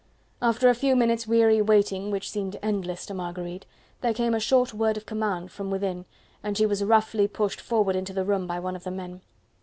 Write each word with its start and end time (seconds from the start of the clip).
After 0.41 0.67
a 0.67 0.73
few 0.73 0.95
minutes' 0.95 1.27
weary 1.27 1.61
waiting 1.61 2.09
which 2.09 2.31
seemed 2.31 2.57
endless 2.63 3.05
to 3.05 3.13
Marguerite, 3.13 3.67
there 4.01 4.15
came 4.15 4.33
a 4.33 4.39
short 4.39 4.73
word 4.73 4.97
of 4.97 5.05
command 5.05 5.51
from 5.51 5.69
within 5.69 6.05
and 6.41 6.57
she 6.57 6.65
was 6.65 6.83
roughly 6.83 7.27
pushed 7.27 7.61
forward 7.61 7.95
into 7.95 8.11
the 8.11 8.25
room 8.25 8.47
by 8.47 8.59
one 8.59 8.75
of 8.75 8.83
the 8.83 8.89
men. 8.89 9.21